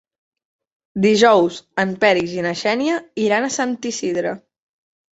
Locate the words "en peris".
1.85-2.35